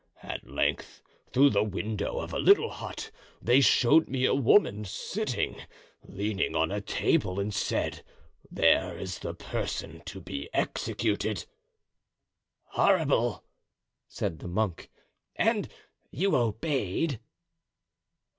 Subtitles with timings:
[0.23, 5.57] At length, through the window of a little hut, they showed me a woman sitting,
[6.01, 8.03] leaning on a table, and said,
[8.49, 11.45] 'there is the person to be executed.'"
[12.69, 13.43] "Horrible!"
[14.07, 14.89] said the monk.
[15.35, 15.67] "And
[16.09, 17.19] you obeyed?"